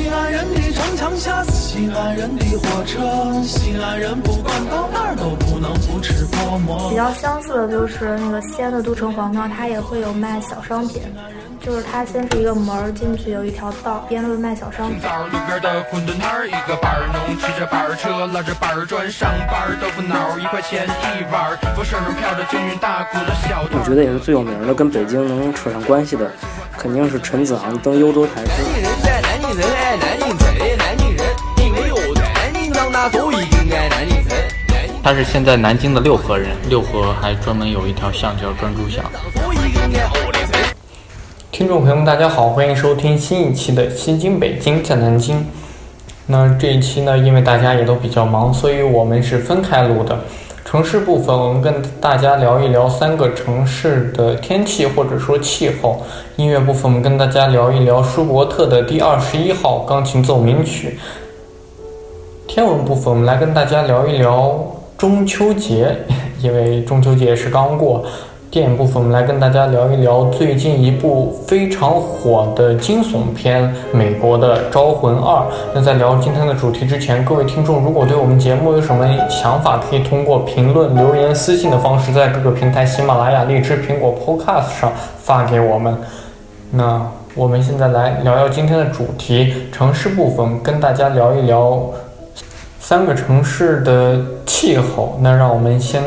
[0.00, 6.88] 西安人的城墙下是西安人的火车，西安人不管到哪儿都不能不吃泡馍。
[6.88, 11.02] 比较相似的就是那个西安的都城隍庙，它也会有卖小商品。
[11.60, 14.96] 就是它先是一个门儿进去，有一条道，边路卖小商品。
[14.96, 19.68] 路边的馄饨摊儿，一个板儿农骑着板儿车，拉着板儿砖上班。
[19.82, 26.30] 豆腐脑一块钱一碗，风扇上飘着京韵大鼓的小我觉得也是最有名的，跟北京能扯上关系的，
[26.78, 29.29] 肯定是陈子昂登幽州台诗。
[29.52, 34.38] 人在南京城爱南京城，南京人因为我在南京长大，所以更爱南京城。
[35.02, 39.04] 他是现在南京的六合人，六合还专门有一条巷叫专诸巷。
[41.50, 45.38] 听众朋友们，大家好，欢迎收听新一期的《西京北京在南京》。
[46.26, 50.16] 那这一期呢，因为大家也都比较忙，所以我们是分开录的。
[50.64, 56.06] 城市部分，我们跟大家聊一聊三个城市的天气或者说气候；
[56.40, 60.88] 音乐部分，我们跟大家聊一聊舒伯特的第二十一号钢琴奏鸣曲；
[62.48, 64.58] 天文部分，我们来跟大家聊一聊
[64.96, 65.94] 中秋节，
[66.40, 68.02] 因为中秋节是刚过。
[68.50, 73.62] 电影部分，我们来跟大家聊一聊最近一部非常火的惊悚片
[73.96, 75.36] 《美国的招魂二》。
[75.74, 84.90] 那在聊今天的主题之前，各位听众如果对我们节目有什么想法，可以通过评论、留言、私信的方式，在各个平台喜马拉雅、荔枝、苹果 Podcast 上
[85.22, 85.94] 发给我们。
[86.70, 91.90] 那我们现在来聊聊今天的主题——城市部分，跟大家聊一聊
[92.80, 95.18] 三个城市的气候。
[95.20, 96.02] 那让我们先。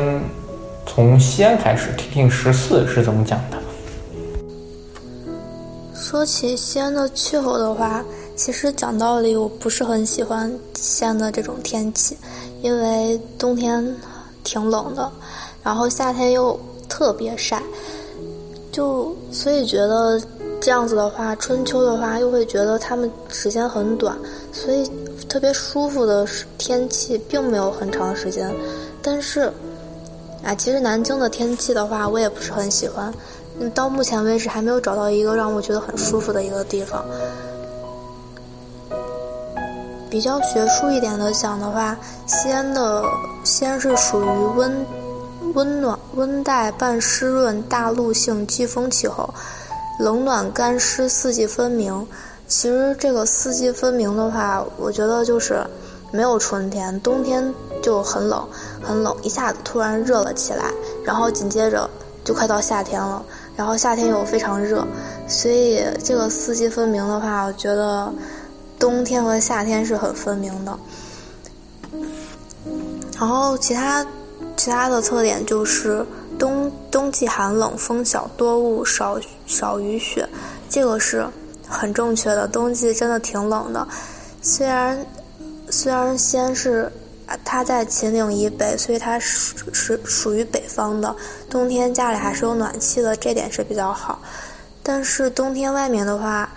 [0.86, 3.58] 从西安开始，听听十四是怎么讲的。
[5.96, 8.04] 说起西安的气候的话，
[8.36, 12.16] 其实讲道理，我不是很喜欢西安的这种天气，
[12.62, 13.84] 因为冬天
[14.44, 15.10] 挺冷的，
[15.64, 17.64] 然后夏天又特别晒，
[18.72, 20.22] 就所以觉得
[20.64, 24.18] 这样子的话，春秋的话又会觉得他们时间很短，
[24.54, 24.90] 所以
[25.28, 26.26] 特别舒服的
[26.58, 28.50] 天气并没有很长时间，
[29.02, 29.52] 但是。
[30.42, 33.14] 啊，其实南京的天气的话，我也不是很喜欢。
[33.62, 37.02] 嗯，到目前为止还没有找到一个让我觉得很舒服的一个地方。
[40.10, 43.06] 比较学术一点的讲的话，西安的
[43.46, 44.28] 西安是属于
[44.58, 44.86] 温
[45.54, 49.34] 温暖温带半湿润大陆性季风气候，
[50.00, 52.08] 冷暖干湿四季分明。
[52.48, 55.66] 其实这个四季分明的话，我觉得就是
[56.12, 57.54] 没有春天，冬天。
[57.84, 58.48] 就很冷，
[58.82, 60.72] 很冷，一下子突然热了起来，
[61.04, 61.90] 然后紧接着
[62.24, 63.22] 就快到夏天了，
[63.58, 64.88] 然后夏天又非常热，
[65.28, 68.10] 所以这个四季分明的话，我觉得
[68.80, 70.80] 冬天和夏天是很分明的。
[73.20, 74.06] 然后其他
[74.56, 76.06] 其他的特点就是
[76.44, 79.18] 冬冬季寒冷，风小，多雾，少
[79.48, 80.28] 少雨雪，
[80.70, 81.26] 这个是
[81.66, 82.46] 很正确的。
[82.50, 83.88] 冬季真的挺冷的，
[84.42, 85.06] 虽然
[85.70, 86.92] 虽然西安是。
[87.46, 91.16] 它在秦岭以北，所以它是是属于北方的。
[91.50, 94.20] 冬天家里还是有暖气的，这点是比较好。
[94.84, 96.48] 但是冬天外面的话，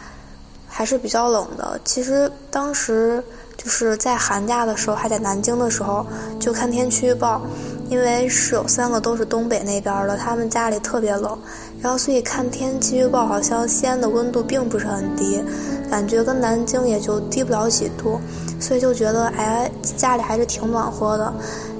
[0.68, 1.80] 还是比较冷的。
[1.84, 3.22] 其实当时
[3.56, 6.04] 就是在寒假的时候，还在南京的时候，
[6.38, 7.41] 就看天气预报，
[7.88, 11.38] 因为室友三个都是东北那边的，他们家里特别冷，
[11.80, 15.42] 然后所以看天气预报，好像西安的温度并不是很低，
[15.91, 18.20] 感觉跟南京也就低不了几度。
[18.58, 21.32] 所以就觉得哎，家里还是挺暖和的，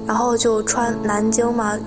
[0.05, 1.77] 然后就穿南京嘛，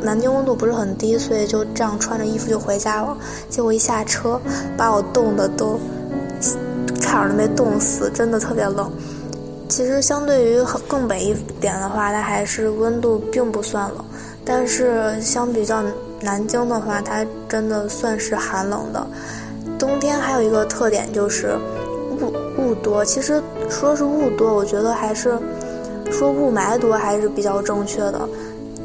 [0.00, 3.16] 南京温度不是很低，所以就这样穿着衣服就回家了。
[3.50, 4.40] 结果一下车，
[4.76, 5.78] 把我冻得都
[7.00, 8.90] 差点都没冻死，真的特别冷。
[9.68, 14.04] 其实相对于更北一点的话，它还是温度并不算冷，
[14.44, 15.82] 但是相比较
[16.20, 19.06] 南京的话，它真的算是寒冷的。
[19.78, 21.56] 冬天还有一个特点就是
[22.20, 23.42] 雾雾多，其实。
[23.70, 25.38] 说是雾多，我觉得还是
[26.10, 28.26] 说雾霾多还是比较正确的。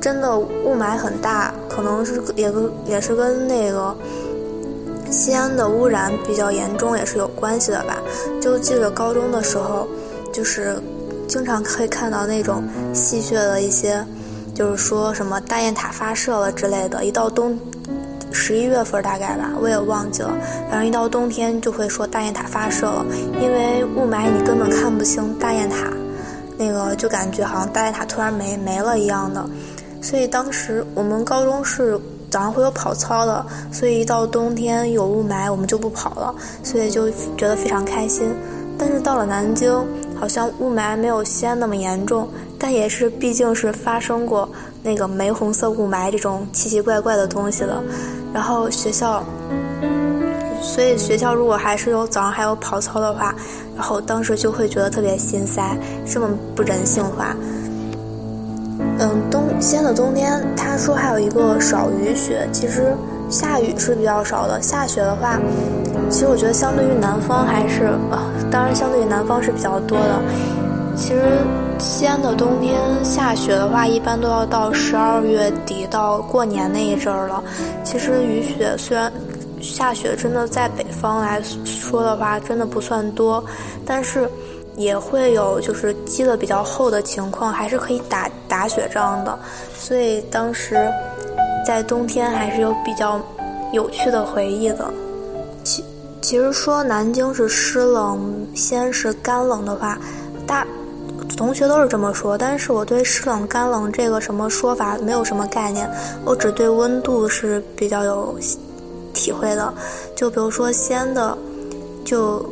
[0.02, 3.96] 真的雾霾很大，可能是也跟也是跟那个
[5.10, 8.04] 西安的污染比较严重也是有关系的吧。
[8.42, 9.88] 就记得高中的时候，
[10.33, 10.77] 就是
[11.27, 12.63] 经常可以看到那种
[12.94, 14.03] 戏谑的一些，
[14.53, 17.06] 就是说什么大雁塔发射了之类的。
[17.06, 17.57] 一到冬。
[18.35, 20.35] 十一月份大概吧，我也忘记了。
[20.68, 23.06] 反正一到冬天就会说大雁塔发射了，
[23.39, 25.88] 因为雾霾你根本看不清大雁塔，
[26.57, 29.47] 那个就感觉好像大雁塔突然没没了一样的。
[30.01, 31.95] 所以当时我们高中是
[32.31, 36.33] 早上会有跑操的，所以一到冬天有雾霾我们就不跑了，
[36.63, 38.33] 所以就觉得非常开心。
[38.80, 39.71] 但是到了南京，
[40.24, 44.48] 好像雾霾没有西安那么严重，但也是毕竟是发生过
[44.81, 47.84] 那个玫红色雾霾这种奇奇怪怪的东西的。
[48.34, 49.22] 然后学校
[50.62, 53.36] 所以学校如果还是有早上还有跑操的话，
[53.75, 55.78] 然后当时就会觉得特别心塞，
[56.10, 57.36] 这么不人性化。
[59.00, 62.96] 嗯，冬西安的冬天，他说还有一个少雨雪，其实
[63.30, 65.38] 下雨是比较少的，下雪的话，
[66.13, 70.21] 其实我觉得相对于南方还是啊，当然相对于南方是比较多的。
[70.95, 71.39] 其实
[71.80, 77.44] 西安的冬天下雪的话，一般都要到十二月底到过年那一阵儿了。
[77.83, 79.12] 其实雨雪虽然
[79.60, 83.44] 下雪真的在北方来说的话，真的不算多，
[83.83, 84.30] 但是。
[84.75, 89.38] 也会有就是积的比较厚的情况，还是可以打打雪仗的，
[89.77, 90.75] 所以当时
[91.63, 93.21] 在冬天还是有比较
[93.71, 94.92] 有趣的回忆的。
[96.24, 100.00] 其实说南京是湿冷，西安是干冷的话，
[100.48, 100.66] 大
[101.36, 105.88] 同学都是这么说，但是我对湿冷干冷这个什么说法没有什么概念，
[106.24, 108.34] 我只对温度是比较有
[109.14, 109.74] 体会的。
[110.16, 111.38] 就比如说西安的，
[112.06, 112.44] 就。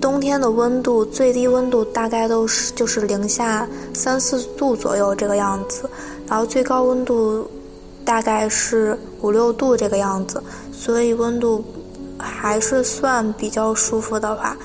[0.00, 3.64] 冬天的温度最低温度大概都是就是零下
[3.94, 5.88] 三四度左右这个样子，
[6.26, 7.48] 然后最高温度
[8.04, 10.42] 大概是五六度这个样子，
[10.72, 11.64] 所以温度
[12.18, 14.56] 还是算比较舒服的话。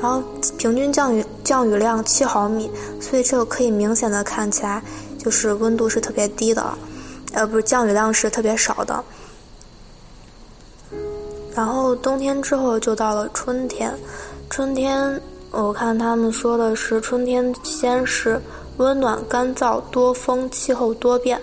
[0.00, 0.22] 然后
[0.56, 2.70] 平均降雨降雨量七毫米，
[3.00, 4.80] 所以这个可以明显的看起来
[5.18, 6.64] 就是温度是特别低的，
[7.32, 9.04] 呃，不是降雨量是特别少的。
[11.54, 13.92] 然后冬天之后就到了春天。
[14.48, 15.20] 春天，
[15.50, 18.40] 我看他们说的是春天先是
[18.76, 21.40] 温暖干燥多风，气候多变。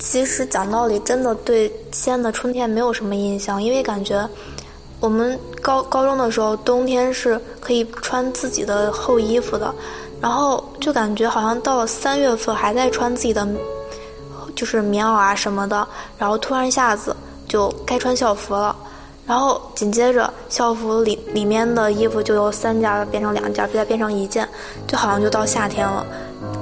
[0.00, 4.28] 其实讲道理，真的对西安的春天没有什么印象，因为感觉
[4.98, 9.72] 我们高高中的时候冬天是可以穿自己的厚衣服的，
[10.20, 13.46] 然后就感觉好像到了三月份还在穿自己的
[14.56, 15.86] 就是棉袄啊什么的，
[16.18, 17.14] 然后突然一下子
[17.46, 18.74] 就该穿校服了。
[19.26, 24.48] 然后紧接着，校服里里面的衣服就由三件变成两件，再变成一件，
[24.88, 26.04] 就好像就到夏天了。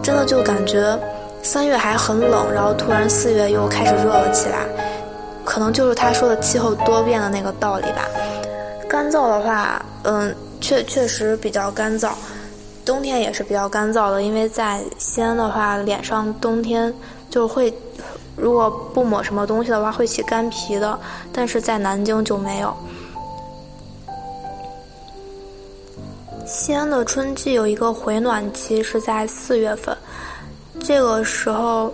[0.03, 0.99] 真的就感觉
[1.43, 4.67] 三月还很冷，然后突然四月又开始热了起来。
[5.45, 8.07] 可能就是他说的气候多变的那个道理吧。
[8.89, 12.11] 干燥的话，嗯，确确实比较干燥。
[12.85, 16.93] 冬天也是比较干燥的，因为在西安的话，脸上冬天
[17.31, 17.73] 就会。
[18.41, 20.97] 如果不抹什么东西的话，会起干皮的，
[21.33, 22.73] 但是在南京就没有。
[26.47, 29.97] 西安的春季有一个回暖期，是在四月份，
[30.81, 31.93] 这个时候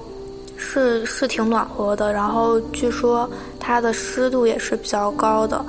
[0.57, 3.29] 是是挺暖和的，然后据说
[3.59, 5.65] 它的湿度也是比较高的，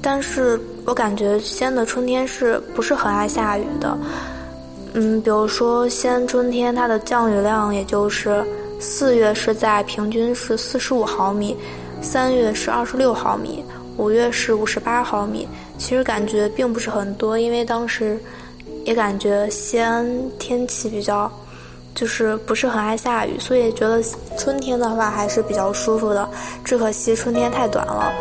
[0.00, 3.98] 但是我感觉西安的春天是不是很爱下雨的？
[4.94, 8.44] 嗯，比如说西安春天，它的降雨量也就是。
[8.82, 11.54] 四月是在平均是四十五毫米，
[12.00, 13.62] 三月是二十六毫米，
[13.98, 15.46] 五月是五十八毫米。
[15.76, 18.18] 其实感觉并不是很多，因为当时
[18.86, 21.30] 也感觉西安天气比较，
[21.94, 24.02] 就是不是很爱下雨，所以觉得
[24.38, 26.28] 春天的话还是比较舒服的。
[26.64, 28.12] 只可惜春天太短了。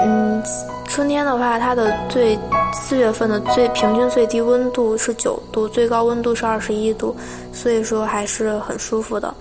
[0.00, 0.42] 嗯，
[0.86, 2.38] 春天的话，它的最
[2.72, 7.16] 四月份的最平均最低温度是九度，最高温度是二十一度，
[7.52, 9.32] 所以说还是很舒服的。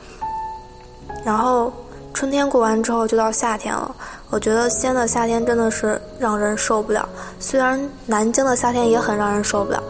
[1.24, 1.72] 然后
[2.14, 3.96] 春天过完之后就到夏天了，
[4.32, 7.08] 我觉得西安的夏天真的是让人受不了。
[7.40, 9.84] 虽然南京的夏天也很让人受不了，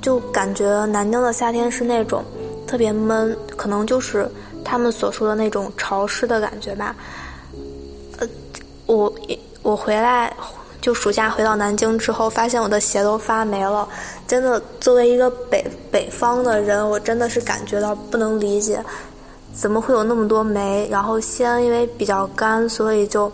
[0.00, 2.22] 就感觉南京的夏天是那种
[2.70, 4.30] 特别闷，可能就是
[4.64, 6.94] 他们所说的那种潮湿的感觉吧。
[8.18, 8.28] 呃，
[8.86, 9.12] 我。
[9.62, 10.34] 我回来
[10.80, 13.86] 就暑假回到南京之后，发现我的鞋都发霉了。
[14.26, 18.82] 真的，作为一个北北方的人，我真的是感觉到不能理解，
[19.52, 20.88] 怎么会有那么多霉？
[20.90, 23.30] 然后西安因为比较干，所以就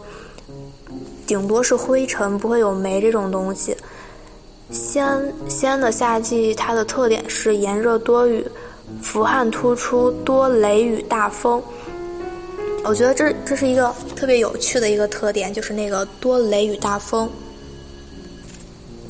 [1.28, 3.76] 顶多是灰尘，不会有霉这种东西。
[4.73, 8.45] 西安西安的夏季，它的特点是炎热多雨，
[9.02, 11.62] 伏旱突出，多雷雨大风。
[12.85, 17.28] 我觉得这这是一个特别有趣的一个特点，就是那个多雷雨大风。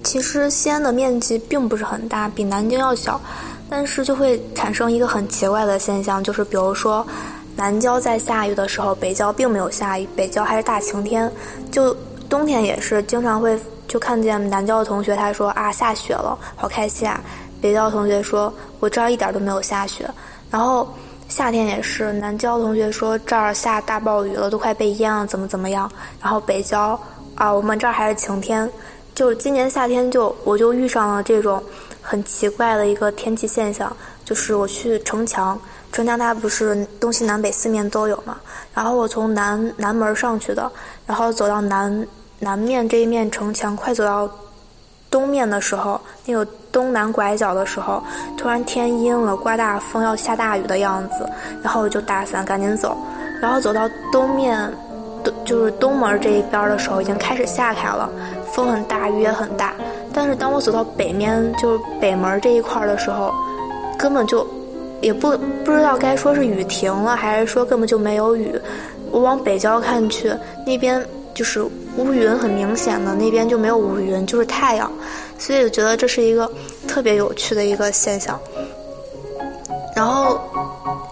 [0.03, 3.21] 其实西安的面积并不是很大，比南京要小，
[3.69, 7.07] 但是就会产生一个很奇怪的现象，就是比如说
[7.55, 11.31] 南郊在下雨的时候，北郊并没有下雨，北郊还是大晴天。
[11.71, 11.95] 就
[12.29, 17.21] 冬天也是经常会就看见南郊的同学他说啊下雪了，好开心啊。
[17.61, 20.09] 北郊同学说我这儿一点都没有下雪，
[20.51, 20.89] 然后。
[21.29, 25.91] 夏天也是，南郊同学说这儿下大暴雨了，都快被淹了，怎么怎么样？
[26.23, 26.97] 然后北郊
[27.35, 28.71] 啊，我们这儿还是晴天。
[29.13, 31.61] 就今年夏天，就我就遇上了这种
[32.01, 38.37] 很奇怪的一个天气现象，就是我去城墙，城墙它不是东西南北四面都有嘛？
[38.73, 40.71] 然后我从南南门上去的，
[41.07, 42.07] 然后走到南
[42.39, 44.31] 南面这一面城墙快走到
[45.11, 48.03] 东面的时候，那个东南拐角的时候，
[48.37, 51.29] 突然天阴了，刮大风，要下大雨的样子，
[51.63, 52.97] 然后我就打伞赶紧走，
[53.41, 54.71] 然后走到东面，
[55.45, 58.11] 就是东门这一边的时候，已经开始下开了，
[58.53, 59.73] 风很大，雨也很大。
[60.13, 63.33] 但是当我走到北面，就是北门这一块的时候，
[63.99, 64.47] 根本就
[65.01, 68.59] 也不不知道该说是雨停了，还是说根本就没有雨。
[69.11, 70.33] 我往北郊看去，
[70.67, 71.65] 那边就是
[71.97, 74.91] 乌云很明显的，那边就没有乌云，就是太阳。
[75.39, 76.51] 所以我觉得这是一个
[76.87, 78.39] 特别有趣的一个现象。
[79.95, 80.39] 然后，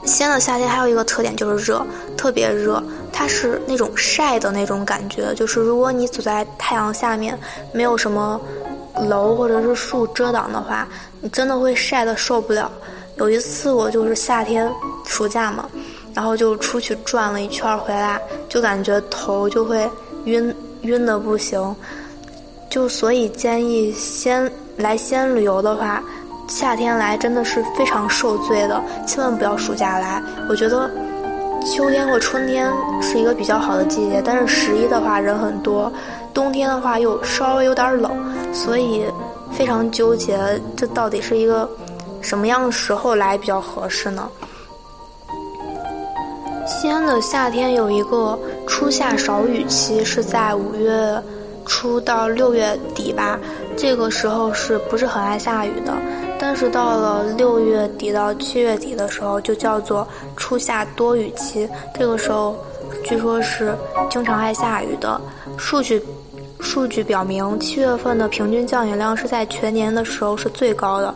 [0.04, 1.84] 西安的夏天还有一个特点就是热，
[2.18, 7.38] 特别热，它是那种晒的那种感觉，就是如果你走在太阳下面，
[7.72, 8.38] 没有什么
[9.08, 10.86] 楼或者是树遮挡的话，
[11.22, 12.70] 你真的会晒得受不了。
[13.16, 14.70] 有一次我就是夏天
[15.06, 15.66] 暑假嘛，
[16.12, 19.88] 然后就出去转了一圈回来，就感觉头就会
[20.24, 21.74] 晕晕的不行，
[22.70, 26.02] 就所以建议先来西安旅游的话。
[26.46, 30.22] 夏天来真的是非常受罪的，千万不要暑假来。
[30.46, 30.90] 我觉得
[31.64, 35.90] 秋天或春天是一个比较好的季节，但是十一的话人很多，
[36.34, 38.12] 冬天的话又稍微有点冷，
[38.52, 39.06] 所以
[39.52, 40.38] 非常纠结，
[40.76, 41.66] 这到底是一个
[42.20, 44.28] 什么样的时候来比较合适呢？
[46.66, 51.22] 西安的夏天有一个初夏少雨期，是在五月
[51.64, 53.38] 初到六月底吧，
[53.76, 55.94] 这个时候是不是很爱下雨的？
[56.38, 60.06] 但是到了六月底到七月底的时候，就叫做
[60.36, 61.68] 初夏多雨期。
[61.98, 62.56] 这个时候，
[63.04, 63.74] 据说是
[64.10, 65.20] 经常爱下雨的。
[65.56, 66.02] 数据
[66.60, 71.14] 数据表明，七月份的平均降雨量是在全年的时候是最高的，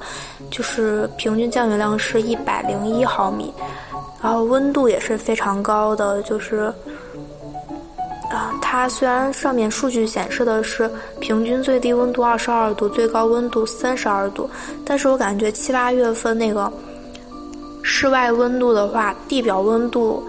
[0.50, 3.52] 就是平均降雨量是一百零一毫米。
[4.22, 6.72] 然后温度也是非常高的，就是。
[8.30, 14.48] 啊，它虽然上面数据显示的是平均最低温度二十二度，最高温度三十二度，
[14.84, 16.70] 但是我感觉七八月份那个
[17.82, 20.22] 室外温度的话，地表温度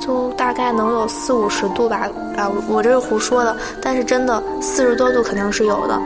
[0.00, 2.08] 就大概能有四五十度吧。
[2.36, 6.02] 啊，我这是胡说的，但是真的四十多度肯定是有的，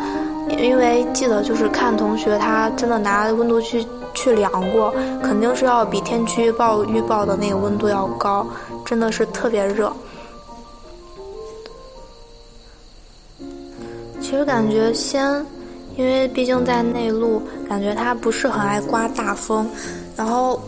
[0.50, 8.46] 因为记得就是看同学他真的拿温度去去量过，肯定是要比天气预报预报的那个温度要高，
[8.84, 9.90] 真的是特别热。
[14.28, 15.42] 其实感觉先，
[15.96, 19.66] 因为毕竟在内陆，感觉它不是很爱刮大风，
[20.14, 20.60] 然后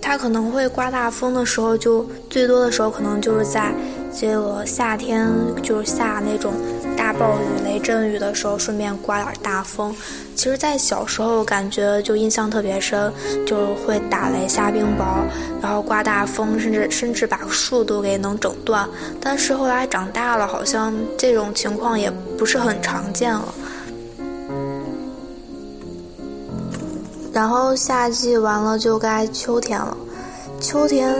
[0.00, 3.70] 它可能会刮大风的时候，就最多的时候可能就是在
[4.18, 5.28] 这个夏天，
[5.62, 6.54] 就是下那种
[6.96, 9.94] 大暴雨、雷阵雨的时候，顺便刮点大风。
[10.34, 13.12] 其实，在小时候感觉就印象特别深，
[13.46, 15.22] 就会打雷下冰雹，
[15.60, 18.88] 然后刮大风，甚至甚至把树都给能整断。
[19.20, 23.54] 但是后来长大了，好像这种情况也不是很常见了。
[27.32, 29.96] 然后夏季完了就该秋天了，
[30.60, 31.14] 秋天，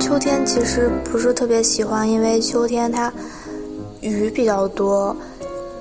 [0.00, 3.12] 秋天其实不是特别喜欢，因为秋天它
[4.02, 5.16] 雨比较多。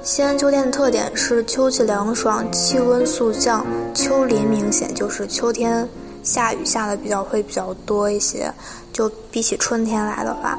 [0.04, 5.88] 西安秋天的特点是秋气凉爽，气温速降，秋林明显，就是秋天
[6.24, 8.52] 下雨下的比较会比较多一些，
[8.92, 10.58] 就比起春天来的话，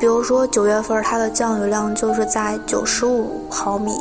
[0.00, 3.92] 比如说九月份它的降雨量就是在九十五毫米，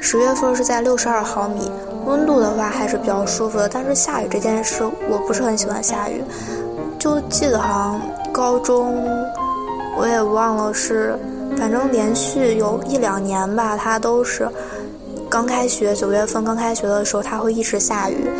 [0.00, 1.70] 十月份是在六十二毫米，
[2.04, 3.68] 温度的话还是比较舒服的。
[3.68, 6.22] 但是下雨这件事我不是很喜欢下雨，
[6.98, 9.04] 就记得好像高中
[9.96, 11.16] 我也忘了是。
[11.58, 14.48] 反正连续有一两年吧，它都是
[15.28, 18.30] 刚开学九月份刚开学的时候，它会一直下雨，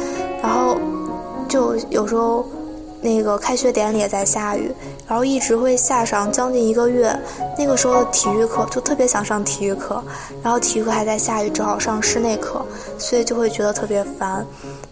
[0.40, 0.78] 然后
[1.48, 2.46] 就有时候
[3.00, 4.72] 那个开学典礼也在下雨，
[5.06, 7.14] 然后一直会下上将近一个月。
[7.58, 10.02] 那个时候的体育课就特别想上体育课，
[10.42, 12.64] 然后体育课还在下雨，只好上室内课，
[12.98, 14.46] 所以就会觉得特别烦。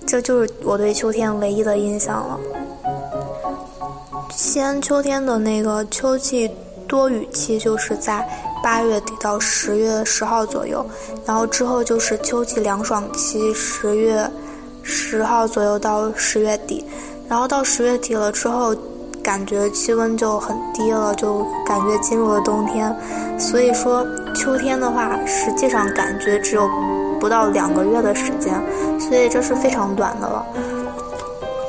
[0.04, 2.38] 这就是我对秋天唯一的印象了。
[4.35, 6.50] 西安秋天的那个秋季。
[6.88, 8.26] 多雨期就是在
[8.62, 10.85] 八月底到十月十号左右，
[11.25, 14.28] 然后之后就是秋季凉爽期，十月
[14.83, 16.85] 十号左右到十月底，
[17.28, 18.75] 然后到十月底了之后，
[19.23, 22.95] 感觉气温就很低了，就感觉进入了冬天。
[23.38, 26.69] 所以说秋天的话，实际上感觉只有
[27.21, 28.55] 不到两个月的时间，
[28.99, 30.47] 所以这是非常短的了。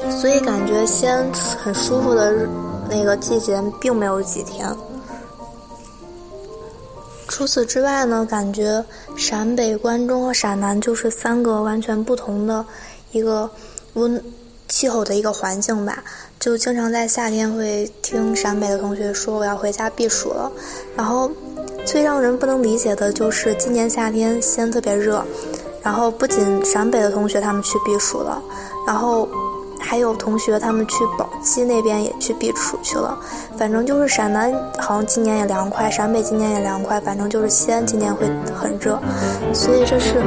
[0.09, 1.25] 所以感觉先
[1.63, 2.47] 很舒服的
[2.89, 4.73] 那个季节并没有几天。
[7.37, 8.83] 除此之外呢，感觉
[9.15, 12.65] 陕北、关中和陕南就是三个完全不同的
[13.11, 13.47] 一个
[13.93, 14.19] 温
[14.67, 16.03] 气候的一个环境吧。
[16.39, 20.51] 就经常在夏天会听陕北的同学说我要回家避暑了，
[20.95, 21.29] 然后
[21.85, 25.23] 最让人不能理解的就是今年夏天西安特别热，
[25.83, 28.41] 然后不仅陕北的同学他们去避暑了，
[28.87, 29.29] 然后
[29.87, 33.17] 还有同学他们去宝鸡那边也去避暑去了。
[33.57, 38.99] 反正就是陕南好像今年也凉快，陕北今年也凉快，反正就是西安今年会很热，
[39.53, 40.21] 所以这是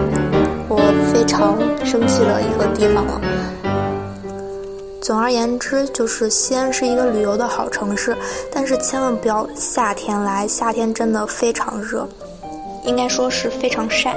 [0.67, 0.79] 我
[1.13, 3.21] 非常生气的一个地方了。
[5.03, 8.17] 总而言之，就是西安是一个旅游的好城市，
[8.51, 12.09] 但是千万不要夏天来，夏天真的非常热，
[12.85, 14.17] 应该说是非常晒。